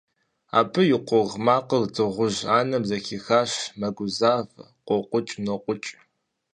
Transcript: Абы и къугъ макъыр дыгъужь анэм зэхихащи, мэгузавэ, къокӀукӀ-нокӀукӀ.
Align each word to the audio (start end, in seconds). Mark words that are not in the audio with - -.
Абы 0.59 0.81
и 0.95 0.97
къугъ 1.07 1.35
макъыр 1.45 1.83
дыгъужь 1.93 2.41
анэм 2.57 2.83
зэхихащи, 2.89 3.67
мэгузавэ, 3.79 4.63
къокӀукӀ-нокӀукӀ. 4.87 5.89